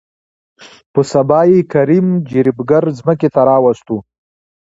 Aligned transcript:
په 0.93 1.01
سبا 1.11 1.39
يې 1.51 1.59
کريم 1.73 2.07
جريب 2.29 2.57
ګر 2.69 2.83
ځمکې 2.99 3.27
ته 3.33 3.41
راوستو. 3.49 3.97